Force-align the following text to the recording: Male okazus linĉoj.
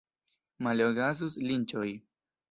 Male 0.67 0.87
okazus 0.91 1.37
linĉoj. 1.49 1.87